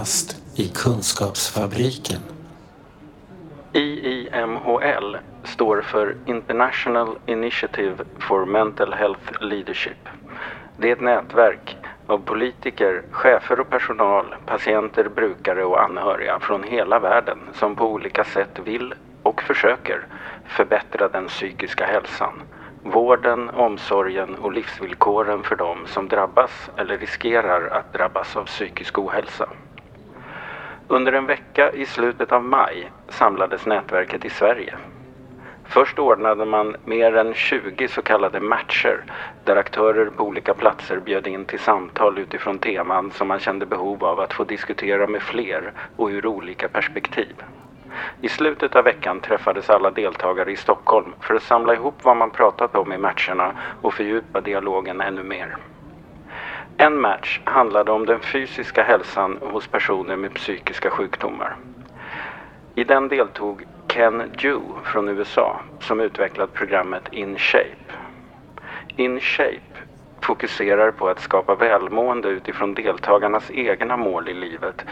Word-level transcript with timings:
Kafferast 0.00 0.42
i 0.56 0.68
Kunskapsfabriken. 0.68 2.20
IIMHL 3.72 5.16
står 5.44 5.80
för 5.82 6.16
International 6.26 7.18
Initiative 7.26 8.04
for 8.18 8.46
Mental 8.46 8.92
Health 8.92 9.32
Leadership. 9.40 10.08
Det 10.78 10.88
är 10.88 10.92
ett 10.92 11.00
nätverk 11.00 11.76
av 12.06 12.18
politiker, 12.18 13.02
chefer 13.10 13.60
och 13.60 13.70
personal, 13.70 14.34
patienter, 14.46 15.08
brukare 15.08 15.64
och 15.64 15.82
anhöriga 15.82 16.38
från 16.40 16.62
hela 16.62 16.98
världen 16.98 17.38
som 17.54 17.76
på 17.76 17.84
olika 17.84 18.24
sätt 18.24 18.58
vill 18.64 18.94
och 19.22 19.42
försöker 19.42 20.06
förbättra 20.46 21.08
den 21.08 21.28
psykiska 21.28 21.86
hälsan. 21.86 22.42
Vården, 22.82 23.50
omsorgen 23.50 24.34
och 24.34 24.52
livsvillkoren 24.52 25.42
för 25.42 25.56
dem 25.56 25.78
som 25.86 26.08
drabbas 26.08 26.70
eller 26.76 26.98
riskerar 26.98 27.68
att 27.68 27.92
drabbas 27.92 28.36
av 28.36 28.44
psykisk 28.44 28.98
ohälsa. 28.98 29.48
Under 30.92 31.12
en 31.12 31.26
vecka 31.26 31.70
i 31.72 31.86
slutet 31.86 32.32
av 32.32 32.44
maj 32.44 32.90
samlades 33.08 33.66
nätverket 33.66 34.24
i 34.24 34.30
Sverige. 34.30 34.74
Först 35.64 35.98
ordnade 35.98 36.44
man 36.44 36.76
mer 36.84 37.16
än 37.16 37.34
20 37.34 37.88
så 37.88 38.02
kallade 38.02 38.40
matcher 38.40 39.04
där 39.44 39.56
aktörer 39.56 40.06
på 40.06 40.24
olika 40.24 40.54
platser 40.54 41.00
bjöd 41.00 41.26
in 41.26 41.44
till 41.44 41.58
samtal 41.58 42.18
utifrån 42.18 42.58
teman 42.58 43.10
som 43.10 43.28
man 43.28 43.38
kände 43.38 43.66
behov 43.66 44.04
av 44.04 44.20
att 44.20 44.32
få 44.32 44.44
diskutera 44.44 45.06
med 45.06 45.22
fler 45.22 45.72
och 45.96 46.08
ur 46.08 46.26
olika 46.26 46.68
perspektiv. 46.68 47.34
I 48.20 48.28
slutet 48.28 48.76
av 48.76 48.84
veckan 48.84 49.20
träffades 49.20 49.70
alla 49.70 49.90
deltagare 49.90 50.52
i 50.52 50.56
Stockholm 50.56 51.14
för 51.20 51.34
att 51.34 51.42
samla 51.42 51.74
ihop 51.74 52.04
vad 52.04 52.16
man 52.16 52.30
pratat 52.30 52.76
om 52.76 52.92
i 52.92 52.98
matcherna 52.98 53.52
och 53.80 53.94
fördjupa 53.94 54.40
dialogen 54.40 55.00
ännu 55.00 55.22
mer. 55.22 55.56
En 56.76 57.00
match 57.00 57.40
handlade 57.44 57.92
om 57.92 58.06
den 58.06 58.20
fysiska 58.20 58.82
hälsan 58.82 59.38
hos 59.40 59.66
personer 59.66 60.16
med 60.16 60.34
psykiska 60.34 60.90
sjukdomar. 60.90 61.56
I 62.74 62.84
den 62.84 63.08
deltog 63.08 63.64
Ken 63.86 64.22
Ju 64.38 64.60
från 64.84 65.08
USA 65.08 65.60
som 65.80 66.00
utvecklat 66.00 66.52
programmet 66.54 67.02
In 67.12 67.38
Shape. 67.38 67.92
In 68.96 69.20
Shape 69.20 69.69
fokuserar 70.22 70.90
på 70.90 71.08
att 71.08 71.20
skapa 71.20 71.54
välmående 71.54 72.28
utifrån 72.28 72.74
deltagarnas 72.74 73.50
egna 73.50 73.96
mål 73.96 74.28
i 74.28 74.34
livet. 74.34 74.84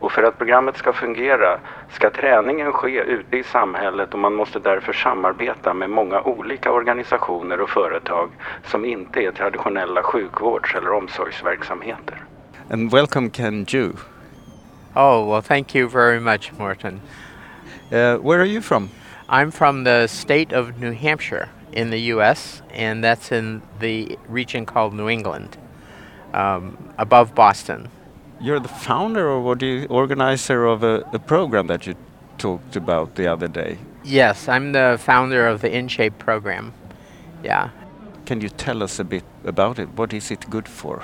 Och 0.00 0.12
för 0.12 0.22
att 0.22 0.38
programmet 0.38 0.76
ska 0.76 0.92
fungera 0.92 1.58
ska 1.92 2.10
träningen 2.10 2.72
ske 2.72 3.00
ute 3.00 3.36
i 3.36 3.42
samhället 3.42 4.12
och 4.12 4.18
man 4.18 4.34
måste 4.34 4.58
därför 4.58 4.92
samarbeta 4.92 5.74
med 5.74 5.90
många 5.90 6.22
olika 6.22 6.72
organisationer 6.72 7.60
och 7.60 7.70
företag 7.70 8.30
som 8.64 8.84
inte 8.84 9.20
är 9.20 9.32
traditionella 9.32 10.02
sjukvårds 10.02 10.74
eller 10.74 10.92
omsorgsverksamheter. 10.92 12.22
And 12.70 12.92
welcome 12.92 13.30
Ken 13.30 13.64
Ju. 13.64 13.92
Oh, 14.94 15.30
well, 15.30 15.42
thank 15.42 15.74
you 15.74 15.88
very 15.88 16.20
much, 16.20 16.52
Morton. 16.58 17.00
Uh, 17.92 18.16
where 18.18 18.40
are 18.40 18.46
you 18.46 18.60
from? 18.60 18.88
I'm 19.28 19.50
from 19.50 19.84
the 19.84 20.08
state 20.08 20.52
of 20.52 20.80
New 20.80 20.92
Hampshire 20.92 21.48
in 21.74 21.90
the 21.90 22.00
U.S., 22.14 22.62
and 22.70 23.04
that's 23.04 23.32
in 23.32 23.60
the 23.80 24.18
region 24.28 24.64
called 24.64 24.94
New 24.94 25.08
England, 25.08 25.56
um, 26.32 26.76
above 26.98 27.34
Boston. 27.34 27.88
You're 28.40 28.60
the 28.60 28.68
founder 28.68 29.28
or 29.28 29.56
the 29.56 29.86
organizer 29.86 30.64
of 30.64 30.82
a, 30.82 31.04
a 31.12 31.18
program 31.18 31.66
that 31.66 31.86
you 31.86 31.94
talked 32.38 32.76
about 32.76 33.14
the 33.16 33.26
other 33.26 33.48
day. 33.48 33.78
Yes, 34.04 34.48
I'm 34.48 34.72
the 34.72 34.98
founder 35.00 35.46
of 35.46 35.60
the 35.60 35.68
InShape 35.68 36.18
program. 36.18 36.72
Yeah. 37.42 37.70
Can 38.26 38.40
you 38.40 38.48
tell 38.48 38.82
us 38.82 38.98
a 38.98 39.04
bit 39.04 39.24
about 39.44 39.78
it? 39.78 39.88
What 39.96 40.12
is 40.12 40.30
it 40.30 40.48
good 40.50 40.68
for? 40.68 41.02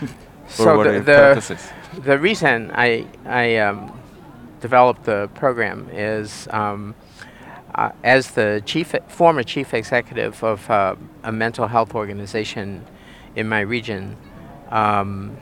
so 0.48 0.76
what 0.76 0.84
the, 0.84 0.90
are 0.90 1.00
the, 1.00 1.12
purposes? 1.12 1.68
the 1.98 2.18
reason 2.18 2.70
I, 2.74 3.06
I 3.26 3.56
um, 3.56 3.98
developed 4.60 5.04
the 5.04 5.28
program 5.34 5.88
is 5.92 6.48
um, 6.50 6.94
uh, 7.78 7.92
as 8.02 8.32
the 8.32 8.60
chief, 8.66 8.92
former 9.06 9.44
chief 9.44 9.72
executive 9.72 10.42
of 10.42 10.68
uh, 10.68 10.96
a 11.22 11.30
mental 11.30 11.68
health 11.68 11.94
organization 11.94 12.84
in 13.36 13.48
my 13.48 13.60
region, 13.60 14.16
um, 14.70 15.36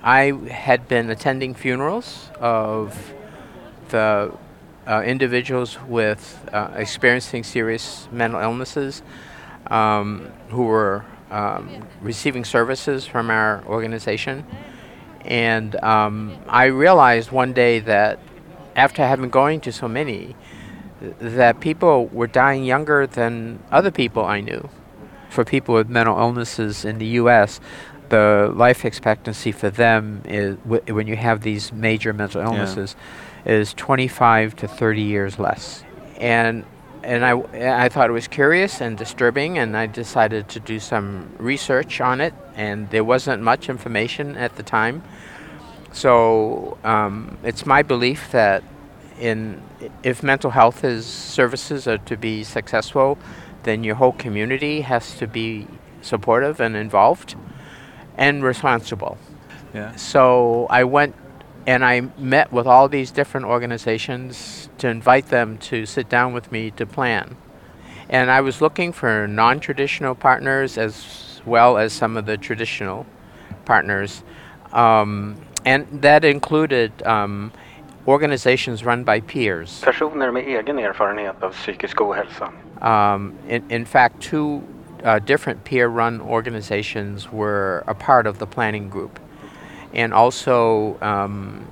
I 0.00 0.32
had 0.48 0.86
been 0.86 1.10
attending 1.10 1.52
funerals 1.52 2.30
of 2.38 3.12
the 3.88 4.32
uh, 4.86 5.02
individuals 5.04 5.78
with 5.88 6.48
uh, 6.52 6.70
experiencing 6.76 7.42
serious 7.42 8.08
mental 8.12 8.40
illnesses 8.40 9.02
um, 9.66 10.30
who 10.50 10.62
were 10.62 11.04
um, 11.32 11.88
receiving 12.00 12.44
services 12.44 13.04
from 13.04 13.30
our 13.30 13.64
organization. 13.66 14.46
And 15.24 15.74
um, 15.82 16.38
I 16.48 16.66
realized 16.66 17.32
one 17.32 17.52
day 17.52 17.80
that 17.80 18.20
after 18.76 19.04
having 19.04 19.28
going 19.28 19.60
to 19.62 19.72
so 19.72 19.88
many, 19.88 20.36
that 21.18 21.60
people 21.60 22.06
were 22.06 22.26
dying 22.26 22.64
younger 22.64 23.06
than 23.06 23.58
other 23.70 23.90
people 23.90 24.24
I 24.24 24.40
knew. 24.40 24.68
For 25.30 25.44
people 25.44 25.74
with 25.76 25.88
mental 25.88 26.18
illnesses 26.18 26.84
in 26.84 26.98
the 26.98 27.06
U.S., 27.06 27.60
the 28.08 28.52
life 28.54 28.84
expectancy 28.84 29.52
for 29.52 29.70
them 29.70 30.22
is 30.24 30.56
w- 30.58 30.82
when 30.94 31.06
you 31.06 31.16
have 31.16 31.42
these 31.42 31.72
major 31.72 32.12
mental 32.12 32.40
illnesses 32.42 32.96
is 33.44 33.72
25 33.74 34.56
to 34.56 34.68
30 34.68 35.02
years 35.02 35.38
less. 35.38 35.84
And 36.18 36.64
and 37.02 37.24
I, 37.24 37.84
I 37.84 37.88
thought 37.88 38.10
it 38.10 38.12
was 38.12 38.28
curious 38.28 38.82
and 38.82 38.98
disturbing, 38.98 39.56
and 39.56 39.74
I 39.74 39.86
decided 39.86 40.48
to 40.50 40.60
do 40.60 40.78
some 40.78 41.30
research 41.38 41.98
on 42.00 42.20
it. 42.20 42.34
And 42.56 42.90
there 42.90 43.04
wasn't 43.04 43.42
much 43.42 43.70
information 43.70 44.36
at 44.36 44.56
the 44.56 44.62
time, 44.62 45.02
so 45.92 46.76
um, 46.84 47.38
it's 47.42 47.64
my 47.64 47.82
belief 47.82 48.30
that 48.32 48.62
in 49.20 49.62
if 50.02 50.22
mental 50.22 50.50
health 50.50 50.82
is 50.84 51.06
services 51.06 51.86
are 51.86 51.98
to 51.98 52.16
be 52.16 52.42
successful, 52.42 53.18
then 53.62 53.84
your 53.84 53.96
whole 53.96 54.12
community 54.12 54.80
has 54.80 55.16
to 55.18 55.26
be 55.26 55.66
supportive 56.02 56.60
and 56.60 56.76
involved 56.76 57.34
and 58.16 58.42
responsible. 58.42 59.18
Yeah. 59.74 59.94
So 59.96 60.66
I 60.70 60.84
went 60.84 61.14
and 61.66 61.84
I 61.84 62.00
met 62.18 62.52
with 62.52 62.66
all 62.66 62.88
these 62.88 63.10
different 63.10 63.46
organizations 63.46 64.68
to 64.78 64.88
invite 64.88 65.28
them 65.28 65.58
to 65.58 65.86
sit 65.86 66.08
down 66.08 66.32
with 66.32 66.50
me 66.50 66.70
to 66.72 66.86
plan. 66.86 67.36
And 68.08 68.30
I 68.30 68.40
was 68.40 68.60
looking 68.60 68.92
for 68.92 69.28
non 69.28 69.60
traditional 69.60 70.14
partners 70.14 70.78
as 70.78 71.40
well 71.44 71.78
as 71.78 71.92
some 71.92 72.16
of 72.16 72.26
the 72.26 72.36
traditional 72.36 73.06
partners. 73.64 74.24
Um, 74.72 75.36
and 75.64 75.86
that 76.02 76.24
included 76.24 77.02
um, 77.04 77.52
organizations 78.10 78.84
run 78.84 79.04
by 79.04 79.20
peers. 79.20 79.80
Personer 79.80 80.32
med 80.32 80.48
egen 80.48 80.78
erfarenhet 80.78 81.42
av 81.42 81.52
psykisk 81.52 82.00
ohälsa. 82.00 82.50
Um, 82.82 83.34
in, 83.48 83.62
in 83.70 83.84
fact, 83.84 84.20
two 84.20 84.62
uh, 85.04 85.18
different 85.18 85.64
peer 85.64 85.88
run 85.88 86.20
organizations 86.20 87.32
were 87.32 87.84
a 87.86 87.94
part 87.94 88.26
of 88.26 88.38
the 88.38 88.46
planning 88.46 88.88
group. 88.88 89.20
And 89.94 90.12
also 90.12 90.98
um, 91.00 91.66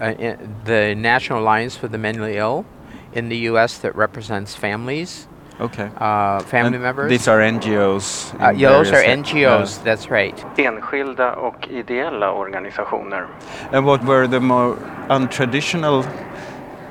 uh, 0.00 0.36
the 0.64 0.94
National 0.94 1.40
Alliance 1.40 1.76
for 1.76 1.88
the 1.88 1.98
Mentally 1.98 2.36
Ill 2.36 2.64
in 3.12 3.28
the 3.28 3.36
U.S. 3.50 3.78
that 3.78 3.94
represents 3.94 4.54
families, 4.54 5.28
Okay. 5.60 5.90
uh, 5.98 6.40
family 6.40 6.74
And 6.74 6.82
members. 6.82 7.08
These 7.10 7.28
are 7.28 7.40
NGOs. 7.40 8.34
uh, 8.40 8.50
yeah, 8.50 8.70
those 8.70 8.88
are 8.88 9.02
various- 9.02 9.28
NGOs, 9.28 9.78
that's 9.84 10.10
right. 10.10 10.36
Enskilda 10.56 11.32
och 11.36 11.68
ideella 11.70 12.32
organisationer. 12.32 13.26
And 13.72 13.84
what 13.86 14.02
were 14.04 14.26
the 14.26 14.40
more 14.40 14.76
untraditional 15.08 16.04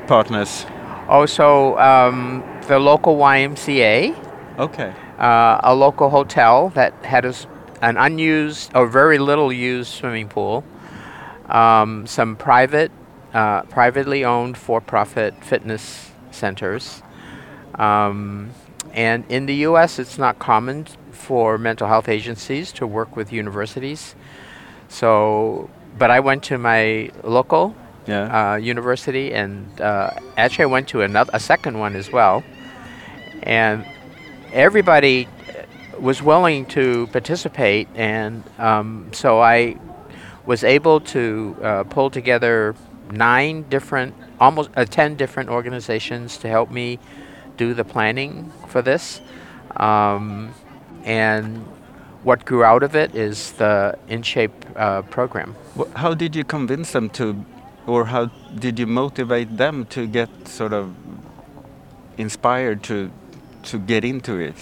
partners? 0.08 0.66
Also, 1.10 1.78
um, 1.78 2.44
the 2.68 2.80
local 2.80 3.18
YMCA, 3.18 4.14
Okay. 4.60 4.92
uh, 5.20 5.60
a 5.64 5.74
local 5.76 6.10
hotel 6.10 6.70
that 6.76 6.94
had 7.04 7.26
a 7.26 7.30
s 7.30 7.48
an 7.82 7.98
unused 7.98 8.72
or 8.76 8.86
very 8.86 9.18
little 9.18 9.52
used 9.52 9.92
swimming 9.92 10.28
pool, 10.28 10.64
um, 11.50 12.06
some 12.06 12.36
private, 12.36 12.92
uh, 13.34 13.64
privately 13.64 14.24
owned 14.24 14.56
for-profit 14.56 15.34
fitness 15.42 16.12
centers, 16.30 17.02
um, 17.80 18.52
and 18.94 19.24
in 19.30 19.46
the 19.46 19.56
U.S., 19.70 20.00
it's 20.00 20.18
not 20.18 20.40
common 20.40 20.86
for 21.12 21.58
mental 21.58 21.88
health 21.88 22.10
agencies 22.10 22.72
to 22.74 22.88
work 22.88 23.16
with 23.16 23.32
universities. 23.32 24.16
So, 24.90 25.70
but 25.98 26.12
I 26.12 26.20
went 26.20 26.44
to 26.44 26.58
my 26.58 27.12
local 27.24 27.76
Yeah. 28.08 28.54
uh, 28.54 28.56
university, 28.56 29.32
and 29.34 29.80
uh, 29.80 30.10
actually 30.36 30.64
I 30.64 30.72
went 30.74 30.88
to 30.90 31.02
another, 31.02 31.30
a 31.34 31.40
second 31.40 31.78
one 31.80 31.96
as 31.96 32.12
well, 32.12 32.44
and 33.44 33.86
everybody 34.52 35.28
uh, 35.28 36.00
was 36.00 36.22
willing 36.22 36.66
to 36.68 37.08
participate, 37.12 37.88
and 37.96 38.44
um, 38.58 39.10
so 39.14 39.40
I 39.40 39.76
was 40.46 40.64
able 40.64 41.00
to 41.16 41.56
uh, 41.62 41.84
pull 41.84 42.10
together 42.10 42.76
nine 43.12 43.64
different, 43.70 44.16
almost 44.40 44.70
uh, 44.76 44.84
ten 44.86 45.16
different 45.16 45.50
organizations 45.50 46.38
to 46.38 46.48
help 46.48 46.72
me 46.72 46.98
do 47.58 47.74
the 47.74 47.84
planning 47.84 48.52
for 48.68 48.82
this, 48.82 49.22
um, 49.78 50.54
and 51.04 51.58
what 52.24 52.46
grew 52.46 52.64
out 52.64 52.84
of 52.84 52.96
it 52.96 53.16
is 53.16 53.54
the 53.54 53.98
InShape 54.08 54.52
uh, 54.76 55.02
program. 55.04 55.56
How 55.96 56.14
did 56.14 56.36
you 56.36 56.44
convince 56.44 56.92
them 56.92 57.10
to, 57.12 57.46
or 57.88 58.06
how 58.06 58.26
did 58.60 58.78
you 58.78 58.86
motivate 58.86 59.58
them 59.58 59.86
to 59.88 60.08
get 60.08 60.30
sort 60.48 60.74
of 60.74 60.94
inspired 62.18 62.84
to 62.84 63.12
to 63.64 63.78
get 63.78 64.04
into 64.04 64.40
it? 64.40 64.56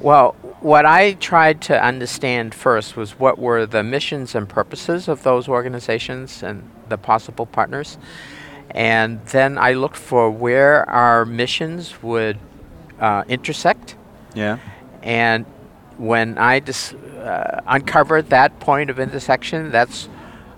Well, 0.00 0.32
what 0.60 0.84
I 0.86 1.12
tried 1.14 1.60
to 1.62 1.82
understand 1.82 2.54
first 2.54 2.96
was 2.96 3.18
what 3.18 3.38
were 3.38 3.66
the 3.66 3.82
missions 3.82 4.34
and 4.34 4.48
purposes 4.48 5.08
of 5.08 5.22
those 5.22 5.48
organizations 5.48 6.42
and 6.42 6.68
the 6.88 6.98
possible 6.98 7.46
partners. 7.46 7.98
And 8.70 9.24
then 9.26 9.58
I 9.58 9.72
looked 9.74 9.96
for 9.96 10.30
where 10.30 10.88
our 10.90 11.24
missions 11.24 12.02
would 12.02 12.38
uh, 13.00 13.24
intersect. 13.28 13.96
Yeah. 14.34 14.58
And 15.02 15.44
when 15.98 16.38
I 16.38 16.58
dis- 16.60 16.92
uh, 16.94 17.60
uncovered 17.66 18.30
that 18.30 18.58
point 18.60 18.90
of 18.90 18.98
intersection, 18.98 19.70
that's 19.70 20.06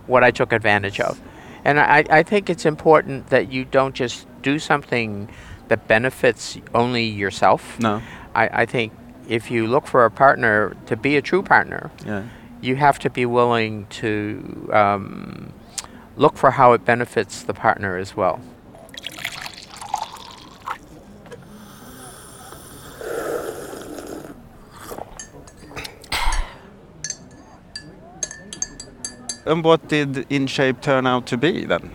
what 0.07 0.25
I 0.25 0.31
took 0.31 0.53
advantage 0.53 1.01
of. 1.01 1.21
And 1.65 1.81
I, 1.81 2.05
I 2.09 2.23
think 2.23 2.49
it's 2.49 2.65
important 2.65 3.27
that 3.29 3.53
you 3.53 3.65
don't 3.65 3.95
just 3.95 4.27
do 4.43 4.59
something 4.59 5.29
that 5.69 5.89
benefits 5.89 6.57
only 6.75 7.05
yourself. 7.05 7.79
No. 7.81 8.01
I, 8.35 8.63
I 8.63 8.67
think 8.67 8.93
if 9.29 9.51
you 9.51 9.67
look 9.67 9.87
for 9.89 10.05
a 10.05 10.11
partner 10.11 10.77
to 10.87 10.97
be 10.97 11.17
a 11.17 11.23
true 11.23 11.43
partner, 11.43 11.91
Yeah. 12.07 12.23
you 12.63 12.77
have 12.77 13.01
to 13.01 13.11
be 13.11 13.27
willing 13.27 13.87
to 14.01 14.71
um, 14.73 15.53
look 16.17 16.37
for 16.37 16.53
how 16.53 16.73
it 16.73 16.85
benefits 16.85 17.43
the 17.43 17.55
partner 17.55 17.97
as 17.97 18.17
well. 18.17 18.41
And 29.47 29.63
what 29.63 29.87
did 29.87 30.29
InShape 30.29 30.81
turn 30.81 31.07
out 31.07 31.27
to 31.27 31.37
be 31.37 31.65
then? 31.65 31.91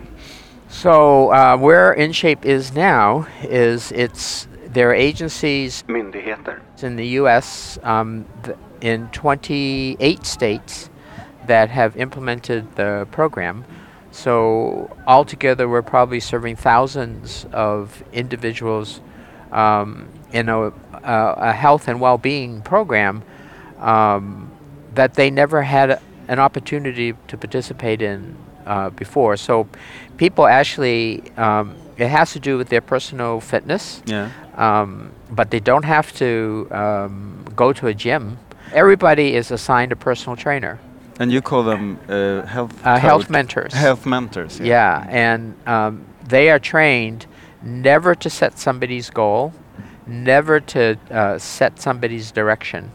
So 0.68 1.30
uh, 1.32 1.58
where 1.58 1.94
InShape 1.94 2.46
is 2.46 2.72
now 2.72 3.26
is 3.42 3.92
it's 3.92 4.48
there 4.68 4.88
are 4.90 4.94
agencies 4.94 5.84
Myndigheter. 5.86 6.60
in 6.82 6.96
the 6.96 7.06
U.S. 7.20 7.78
Um, 7.82 8.24
th- 8.42 8.56
in 8.80 9.08
28 9.08 10.24
states 10.24 10.88
that 11.46 11.68
have 11.68 11.94
implemented 11.98 12.74
the 12.76 13.06
program. 13.10 13.66
So 14.12 14.94
altogether, 15.06 15.68
we're 15.68 15.82
probably 15.82 16.20
serving 16.20 16.56
thousands 16.56 17.46
of 17.52 18.02
individuals 18.12 19.00
um, 19.50 20.06
in 20.32 20.48
a, 20.48 20.66
a, 20.68 20.72
a 21.02 21.52
health 21.52 21.88
and 21.88 22.00
well-being 22.00 22.62
program 22.62 23.22
um, 23.78 24.50
that 24.94 25.14
they 25.14 25.30
never 25.30 25.62
had 25.62 25.90
a- 25.90 26.00
an 26.28 26.38
opportunity 26.38 27.14
to 27.28 27.36
participate 27.36 28.00
in 28.02 28.36
uh, 28.66 28.90
before. 28.90 29.36
So 29.36 29.66
people 30.18 30.46
actually, 30.46 31.22
um, 31.36 31.74
it 31.96 32.08
has 32.08 32.32
to 32.34 32.38
do 32.40 32.56
with 32.58 32.68
their 32.68 32.80
personal 32.80 33.40
fitness 33.40 34.02
Yeah. 34.06 34.30
um, 34.56 35.10
but 35.30 35.50
they 35.50 35.60
don't 35.60 35.84
have 35.84 36.12
to 36.18 36.68
um, 36.70 37.44
go 37.56 37.72
to 37.72 37.86
a 37.88 37.94
gym. 37.94 38.38
Everybody 38.72 39.34
is 39.34 39.50
assigned 39.50 39.90
a 39.92 39.96
personal 39.96 40.36
trainer, 40.36 40.78
And 41.20 41.32
you 41.32 41.42
call 41.42 41.62
them 41.62 41.98
uh, 42.08 42.42
health 42.46 42.86
uh, 42.86 42.98
health 42.98 43.30
mentors. 43.30 43.72
Health 43.72 44.06
mentors. 44.06 44.58
yeah, 44.60 45.06
and 45.08 45.54
um, 45.66 46.04
they 46.28 46.50
are 46.50 46.58
trained 46.58 47.26
never 47.62 48.14
to 48.14 48.30
set 48.30 48.58
somebody's 48.58 49.10
goal, 49.10 49.52
never 50.06 50.60
to 50.60 50.98
uh, 51.10 51.38
set 51.38 51.80
somebody's 51.80 52.32
direction. 52.32 52.90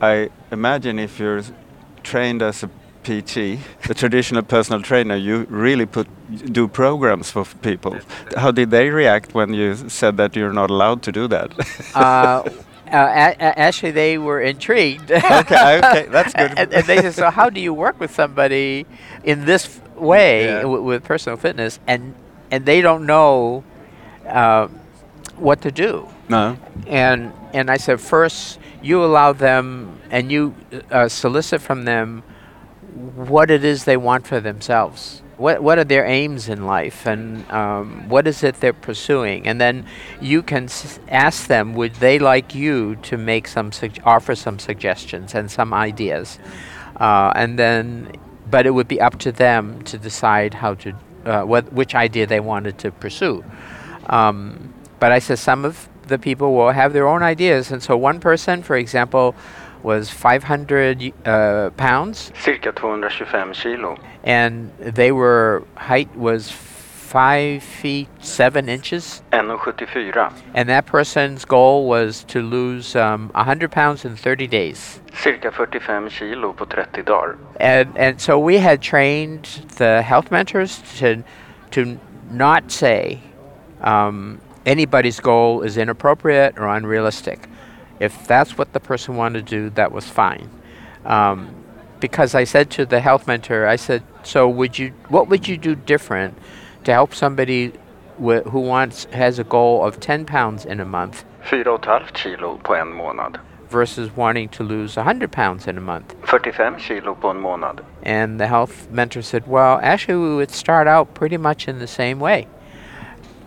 I 0.00 0.30
imagine 0.50 0.98
if 0.98 1.18
you're 1.18 1.42
trained 2.02 2.42
as 2.42 2.62
a 2.62 2.70
PT, 3.04 3.58
a 3.88 3.94
traditional 3.94 4.42
personal 4.42 4.82
trainer, 4.82 5.16
you 5.16 5.46
really 5.48 5.86
put 5.86 6.08
do 6.52 6.66
programs 6.66 7.30
for 7.30 7.44
people. 7.62 7.96
How 8.36 8.50
did 8.50 8.70
they 8.70 8.90
react 8.90 9.34
when 9.34 9.54
you 9.54 9.76
said 9.88 10.16
that 10.16 10.34
you're 10.34 10.52
not 10.52 10.70
allowed 10.70 11.02
to 11.02 11.12
do 11.12 11.28
that? 11.28 11.52
Uh, 12.86 12.96
a- 12.96 13.36
a- 13.44 13.58
actually, 13.58 13.90
they 13.90 14.16
were 14.18 14.40
intrigued. 14.40 15.10
okay, 15.10 15.78
okay, 15.78 16.06
that's 16.10 16.32
good. 16.32 16.52
and, 16.56 16.72
and 16.72 16.84
they 16.86 16.98
said, 17.02 17.14
"So 17.14 17.30
how 17.30 17.50
do 17.50 17.60
you 17.60 17.74
work 17.74 17.98
with 17.98 18.14
somebody 18.14 18.86
in 19.24 19.44
this 19.44 19.66
f- 19.66 19.96
way 19.96 20.44
Yeah. 20.46 20.60
w- 20.62 20.82
with 20.82 21.02
personal 21.04 21.36
fitness?" 21.36 21.80
And 21.86 22.14
and 22.50 22.64
they 22.64 22.80
don't 22.80 23.04
know 23.06 23.64
uh, 24.26 24.68
what 25.36 25.60
to 25.62 25.70
do. 25.72 26.08
no. 26.28 26.56
And 26.86 27.32
and 27.52 27.70
I 27.70 27.76
said, 27.78 28.00
first, 28.00 28.58
you 28.82 29.02
allow 29.04 29.32
them 29.32 29.98
and 30.10 30.30
you 30.30 30.54
uh, 30.90 31.08
solicit 31.08 31.60
from 31.60 31.84
them 31.86 32.22
what 33.16 33.50
it 33.50 33.64
is 33.64 33.84
they 33.84 33.96
want 33.96 34.26
for 34.26 34.40
themselves. 34.40 35.22
What 35.36 35.62
what 35.62 35.78
are 35.78 35.84
their 35.84 36.06
aims 36.06 36.48
in 36.48 36.64
life, 36.66 37.06
and 37.06 37.50
um, 37.50 38.08
what 38.08 38.26
is 38.26 38.42
it 38.42 38.60
they're 38.60 38.72
pursuing? 38.72 39.46
And 39.46 39.60
then 39.60 39.84
you 40.20 40.42
can 40.42 40.64
s- 40.64 40.98
ask 41.08 41.46
them, 41.46 41.74
would 41.74 41.94
they 41.96 42.18
like 42.18 42.54
you 42.54 42.96
to 43.02 43.18
make 43.18 43.46
some 43.46 43.70
offer 44.04 44.34
some 44.34 44.58
suggestions 44.58 45.34
and 45.34 45.50
some 45.50 45.74
ideas, 45.74 46.38
uh, 46.98 47.32
and 47.36 47.58
then, 47.58 48.12
but 48.50 48.64
it 48.66 48.70
would 48.70 48.88
be 48.88 48.98
up 48.98 49.18
to 49.18 49.32
them 49.32 49.82
to 49.82 49.98
decide 49.98 50.54
how 50.54 50.74
to 50.74 50.94
uh, 51.26 51.42
what 51.42 51.70
which 51.70 51.94
idea 51.94 52.26
they 52.26 52.40
wanted 52.40 52.78
to 52.78 52.90
pursue. 52.90 53.44
Um, 54.08 54.72
but 55.00 55.12
I 55.12 55.18
said 55.18 55.38
some 55.38 55.66
of 55.66 55.88
the 56.06 56.18
people 56.18 56.54
will 56.54 56.70
have 56.70 56.94
their 56.94 57.06
own 57.06 57.22
ideas, 57.22 57.70
and 57.72 57.82
so 57.82 57.94
one 57.94 58.20
person, 58.20 58.62
for 58.62 58.76
example, 58.76 59.34
was 59.86 60.10
500 60.10 61.12
uh, 61.24 61.70
pounds, 61.76 62.32
Cirka 62.42 62.72
225 62.72 63.54
kilo. 63.54 63.96
and 64.24 64.72
they 64.80 65.12
were 65.12 65.62
height 65.76 66.10
was 66.16 66.50
five 66.50 67.62
feet 67.62 68.08
seven 68.20 68.68
inches, 68.68 69.22
1,74. 69.32 70.32
and 70.54 70.68
that 70.68 70.86
person's 70.86 71.44
goal 71.44 71.86
was 71.88 72.24
to 72.24 72.42
lose 72.42 72.96
um, 72.96 73.30
100 73.34 73.70
pounds 73.70 74.04
in 74.04 74.16
30 74.16 74.48
days. 74.48 75.00
Cirka 75.14 75.52
45 75.52 76.10
kilo 76.10 76.52
på 76.52 76.66
30 76.66 77.02
dagar. 77.02 77.38
And 77.60 77.96
and 77.96 78.20
so 78.20 78.38
we 78.40 78.58
had 78.58 78.82
trained 78.82 79.44
the 79.78 80.02
health 80.02 80.32
mentors 80.32 80.82
to 80.98 81.22
to 81.70 81.98
not 82.30 82.72
say 82.72 83.20
um, 83.82 84.40
anybody's 84.66 85.20
goal 85.20 85.62
is 85.62 85.76
inappropriate 85.76 86.58
or 86.58 86.66
unrealistic. 86.76 87.48
If 88.00 88.26
that's 88.26 88.58
what 88.58 88.72
the 88.72 88.80
person 88.80 89.16
wanted 89.16 89.46
to 89.46 89.50
do, 89.50 89.70
that 89.70 89.92
was 89.92 90.08
fine. 90.08 90.50
Um, 91.04 91.54
because 92.00 92.34
I 92.34 92.44
said 92.44 92.70
to 92.72 92.84
the 92.84 93.00
health 93.00 93.26
mentor, 93.26 93.66
I 93.66 93.76
said, 93.76 94.02
so 94.22 94.48
would 94.48 94.78
you, 94.78 94.92
what 95.08 95.28
would 95.28 95.48
you 95.48 95.56
do 95.56 95.74
different 95.74 96.36
to 96.84 96.92
help 96.92 97.14
somebody 97.14 97.72
wi- 98.18 98.42
who 98.42 98.60
wants 98.60 99.04
has 99.12 99.38
a 99.38 99.44
goal 99.44 99.84
of 99.84 99.98
10 100.00 100.24
pounds 100.24 100.64
in 100.64 100.80
a 100.80 100.84
month 100.84 101.24
4,5 101.44 102.12
kilo 102.12 102.58
på 102.62 102.74
en 102.74 102.92
månad. 102.92 103.38
versus 103.68 104.10
wanting 104.16 104.48
to 104.48 104.62
lose 104.62 104.96
100 104.96 105.30
pounds 105.32 105.66
in 105.66 105.78
a 105.78 105.80
month? 105.80 106.14
45 106.24 106.78
kilo 106.78 107.14
på 107.14 107.30
en 107.30 107.40
månad. 107.40 107.84
And 108.02 108.38
the 108.40 108.46
health 108.46 108.88
mentor 108.90 109.22
said, 109.22 109.46
Well, 109.46 109.80
actually, 109.82 110.20
we 110.28 110.36
would 110.36 110.50
start 110.50 110.86
out 110.86 111.14
pretty 111.14 111.36
much 111.36 111.68
in 111.68 111.78
the 111.78 111.86
same 111.86 112.20
way. 112.20 112.46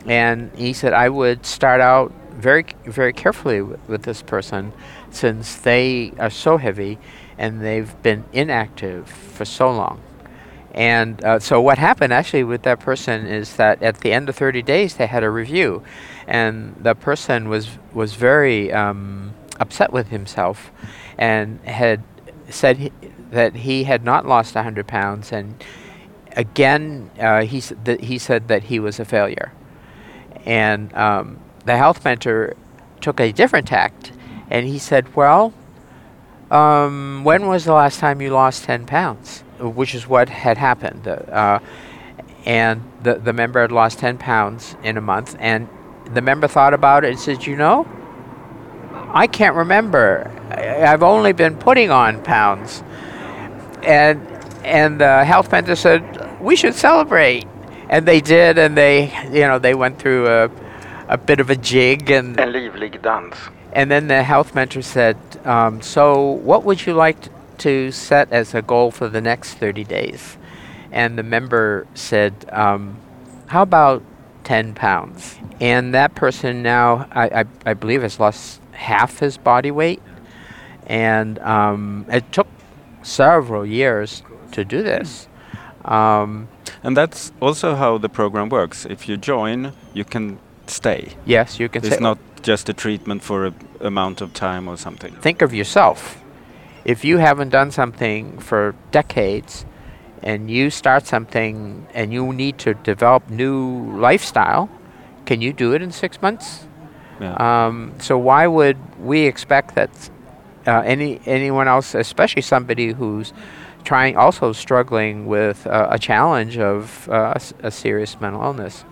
And 0.05 0.51
he 0.55 0.73
said, 0.73 0.93
I 0.93 1.09
would 1.09 1.45
start 1.45 1.81
out 1.81 2.11
very, 2.39 2.65
very 2.85 3.13
carefully 3.13 3.61
with, 3.61 3.79
with 3.87 4.03
this 4.03 4.21
person 4.21 4.73
since 5.09 5.55
they 5.55 6.13
are 6.19 6.29
so 6.29 6.57
heavy 6.57 6.97
and 7.37 7.61
they've 7.61 8.01
been 8.03 8.25
inactive 8.33 9.07
for 9.09 9.45
so 9.45 9.71
long. 9.71 10.01
And 10.71 11.23
uh, 11.25 11.39
so, 11.39 11.59
what 11.59 11.77
happened 11.77 12.13
actually 12.13 12.43
with 12.43 12.61
that 12.63 12.79
person 12.79 13.25
is 13.25 13.55
that 13.55 13.81
at 13.81 14.01
the 14.01 14.11
end 14.11 14.29
of 14.29 14.35
30 14.35 14.61
days, 14.61 14.95
they 14.95 15.07
had 15.07 15.23
a 15.23 15.29
review, 15.29 15.83
and 16.27 16.75
the 16.79 16.93
person 16.93 17.49
was 17.49 17.69
was 17.91 18.13
very 18.13 18.71
um, 18.71 19.33
upset 19.59 19.91
with 19.91 20.09
himself, 20.09 20.71
and 21.17 21.59
had 21.61 22.03
said 22.49 22.77
he, 22.77 22.91
that 23.31 23.55
he 23.55 23.85
had 23.85 24.03
not 24.03 24.27
lost 24.27 24.53
100 24.53 24.87
pounds, 24.87 25.31
and 25.31 25.63
again, 26.35 27.09
uh, 27.19 27.41
he 27.41 27.61
he 27.99 28.19
said 28.19 28.47
that 28.47 28.63
he 28.65 28.79
was 28.79 28.99
a 28.99 29.05
failure, 29.05 29.51
and 30.45 30.93
um, 30.93 31.39
the 31.69 31.77
health 31.77 32.03
mentor 32.03 32.55
took 33.01 33.19
a 33.19 33.31
different 33.31 33.67
tact, 33.67 34.11
and 34.49 34.65
he 34.65 34.79
said, 34.79 35.15
"Well, 35.15 35.53
um, 36.51 37.23
when 37.23 37.47
was 37.47 37.65
the 37.65 37.73
last 37.73 37.99
time 37.99 38.21
you 38.21 38.31
lost 38.31 38.63
10 38.63 38.85
pounds?" 38.85 39.43
Which 39.59 39.93
is 39.93 40.07
what 40.07 40.29
had 40.29 40.57
happened. 40.57 41.07
Uh, 41.07 41.59
and 42.45 42.81
the, 43.03 43.15
the 43.15 43.33
member 43.33 43.61
had 43.61 43.71
lost 43.71 43.99
10 43.99 44.17
pounds 44.17 44.75
in 44.83 44.97
a 44.97 45.01
month. 45.01 45.35
And 45.39 45.67
the 46.13 46.21
member 46.21 46.47
thought 46.47 46.73
about 46.73 47.03
it 47.03 47.11
and 47.11 47.19
said, 47.19 47.45
You 47.45 47.55
know, 47.55 47.87
I 49.13 49.27
can't 49.27 49.55
remember. 49.55 50.31
I've 50.49 51.03
only 51.03 51.33
been 51.33 51.55
putting 51.57 51.91
on 51.91 52.23
pounds. 52.23 52.83
And, 53.83 54.25
and 54.63 54.99
the 54.99 55.23
health 55.23 55.51
mentor 55.51 55.75
said, 55.75 56.41
We 56.41 56.55
should 56.55 56.75
celebrate. 56.75 57.45
And 57.89 58.07
they 58.07 58.21
did, 58.21 58.57
and 58.57 58.77
they, 58.77 59.11
you 59.31 59.41
know, 59.41 59.57
they 59.57 59.73
went 59.73 59.99
through 59.99 60.27
a, 60.27 60.49
a 61.09 61.17
bit 61.17 61.39
of 61.39 61.49
a 61.49 61.55
jig 61.55 62.09
and 62.11 62.39
En 62.39 62.53
livlig 62.53 63.01
dance. 63.01 63.35
And 63.73 63.91
then 63.91 64.07
the 64.07 64.23
health 64.23 64.55
mentor 64.55 64.81
said, 64.81 65.17
um, 65.45 65.81
So, 65.81 66.21
what 66.43 66.63
would 66.63 66.85
you 66.85 66.93
like 66.93 67.21
t- 67.21 67.29
to 67.59 67.91
set 67.91 68.31
as 68.31 68.53
a 68.55 68.61
goal 68.61 68.91
for 68.91 69.09
the 69.09 69.21
next 69.21 69.55
30 69.55 69.83
days? 69.83 70.37
And 70.91 71.17
the 71.17 71.23
member 71.23 71.85
said, 71.93 72.33
um, 72.51 72.97
How 73.47 73.63
about 73.63 74.01
10 74.43 74.73
pounds? 74.73 75.37
And 75.59 75.93
that 75.93 76.15
person 76.15 76.63
now, 76.63 77.07
I, 77.11 77.41
I, 77.41 77.45
I 77.65 77.73
believe, 77.73 78.01
has 78.01 78.19
lost 78.19 78.61
half 78.71 79.19
his 79.19 79.37
body 79.37 79.71
weight. 79.71 80.01
And 80.87 81.37
um, 81.39 82.05
it 82.09 82.31
took 82.31 82.47
several 83.03 83.65
years 83.65 84.23
to 84.53 84.63
do 84.65 84.81
this. 84.81 85.27
Um, 85.85 86.47
And 86.83 86.95
that's 86.97 87.31
also 87.39 87.75
how 87.75 87.97
the 87.99 88.09
program 88.09 88.49
works. 88.49 88.85
If 88.85 89.07
you 89.07 89.17
join, 89.17 89.73
you 89.93 90.05
can 90.05 90.39
stay. 90.69 91.13
yes, 91.25 91.59
you 91.59 91.69
can 91.69 91.85
It's 91.85 91.99
not 91.99 92.17
just 92.41 92.69
a 92.69 92.73
treatment 92.73 93.23
for 93.23 93.47
a 93.47 93.53
amount 93.81 94.21
of 94.21 94.33
time 94.33 94.67
or 94.67 94.77
something. 94.77 95.13
think 95.21 95.41
of 95.41 95.53
yourself. 95.53 96.21
If 96.85 97.03
you 97.03 97.17
haven't 97.17 97.49
done 97.49 97.71
something 97.71 98.39
for 98.39 98.73
decades 98.91 99.65
and 100.23 100.49
you 100.49 100.69
start 100.69 101.05
something 101.07 101.87
and 101.93 102.13
you 102.13 102.33
need 102.33 102.57
to 102.59 102.73
develop 102.73 103.29
new 103.29 103.97
lifestyle, 103.97 104.69
can 105.25 105.41
you 105.41 105.53
do 105.53 105.73
it 105.73 105.81
in 105.81 105.91
six 105.91 106.21
months? 106.21 106.67
Yeah. 107.21 107.35
Um, 107.35 107.93
so 107.99 108.17
why 108.17 108.47
would 108.47 108.77
we 108.99 109.27
expect 109.27 109.75
that 109.75 110.09
uh, 110.65 110.81
any 110.85 111.19
anyone 111.25 111.67
else, 111.67 111.95
especially 111.95 112.41
somebody 112.41 112.93
who's 112.93 113.33
trying, 113.83 114.17
also 114.17 114.53
struggling 114.53 115.25
with 115.25 115.67
uh, 115.67 115.87
a 115.91 115.99
challenge 115.99 116.57
of 116.57 117.07
uh, 117.09 117.33
a 117.63 117.71
serious 117.71 118.19
mental 118.21 118.41
illness? 118.43 118.85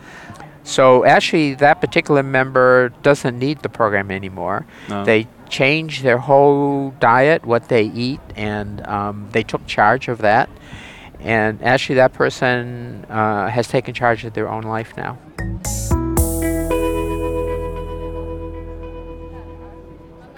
So 0.68 1.06
actually, 1.06 1.54
that 1.56 1.80
particular 1.80 2.22
member 2.22 2.90
doesn't 3.02 3.40
need 3.40 3.60
the 3.60 3.70
program 3.70 4.12
anymore. 4.12 4.68
No. 4.90 5.06
They 5.06 5.28
changed 5.48 6.04
their 6.04 6.18
whole 6.18 6.92
diet, 7.00 7.46
what 7.46 7.70
they 7.70 7.84
eat, 7.84 8.20
and 8.36 8.86
um, 8.86 9.30
they 9.32 9.44
took 9.44 9.66
charge 9.66 10.10
of 10.10 10.18
that. 10.20 10.50
And 11.22 11.64
actually, 11.64 11.96
that 11.96 12.12
person 12.12 13.06
uh, 13.10 13.48
has 13.48 13.70
taken 13.70 13.94
charge 13.94 14.26
of 14.26 14.34
their 14.34 14.50
own 14.50 14.64
life 14.64 14.92
now. 14.98 15.18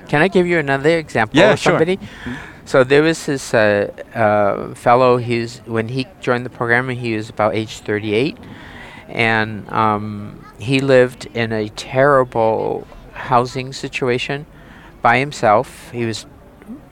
Can 0.08 0.22
I 0.22 0.28
give 0.28 0.46
you 0.46 0.60
another 0.60 0.96
example 1.00 1.40
Yeah, 1.40 1.54
of 1.54 1.60
sure. 1.60 1.98
So 2.66 2.84
there 2.84 3.02
was 3.02 3.26
this 3.26 3.52
uh, 3.52 3.92
uh, 4.14 4.76
fellow. 4.76 5.18
He's 5.18 5.58
when 5.66 5.88
he 5.88 6.06
joined 6.22 6.46
the 6.46 6.52
program, 6.52 6.88
he 6.90 7.16
was 7.16 7.30
about 7.30 7.56
age 7.56 7.80
38, 7.80 8.38
and 9.10 9.70
um, 9.72 10.46
he 10.60 10.80
lived 10.80 11.26
in 11.34 11.52
a 11.52 11.70
terrible 11.70 12.88
housing 13.14 13.74
situation 13.74 14.46
by 15.02 15.18
himself. 15.18 15.90
He 15.92 16.06
was 16.06 16.26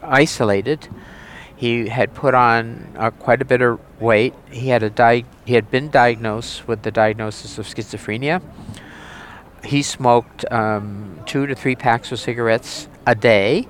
isolated. 0.01 0.87
He 1.55 1.87
had 1.89 2.13
put 2.13 2.33
on 2.33 2.93
uh, 2.97 3.11
quite 3.11 3.41
a 3.41 3.45
bit 3.45 3.61
of 3.61 3.79
weight. 4.01 4.33
He 4.51 4.69
had 4.69 4.83
a 4.83 4.89
di- 4.89 5.25
He 5.45 5.53
had 5.53 5.69
been 5.71 5.89
diagnosed 5.89 6.67
with 6.67 6.83
the 6.83 6.91
diagnosis 6.91 7.57
of 7.57 7.67
schizophrenia. 7.67 8.41
He 9.63 9.81
smoked 9.81 10.45
um, 10.51 11.19
two 11.25 11.47
to 11.47 11.55
three 11.55 11.75
packs 11.75 12.11
of 12.11 12.19
cigarettes 12.19 12.87
a 13.05 13.15
day, 13.15 13.67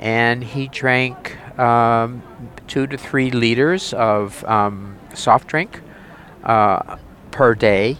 and 0.00 0.42
he 0.42 0.68
drank 0.68 1.36
um, 1.58 2.22
two 2.66 2.86
to 2.86 2.96
three 2.96 3.30
liters 3.30 3.92
of 3.92 4.42
um, 4.44 4.96
soft 5.14 5.48
drink 5.48 5.80
uh, 6.44 6.96
per 7.32 7.54
day, 7.54 7.96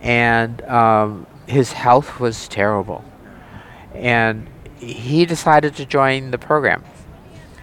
and 0.00 0.62
um, 0.62 1.26
his 1.46 1.72
health 1.72 2.18
was 2.18 2.48
terrible. 2.48 3.04
And 3.94 4.48
he 4.78 5.26
decided 5.26 5.74
to 5.76 5.84
join 5.84 6.30
the 6.30 6.38
program, 6.38 6.84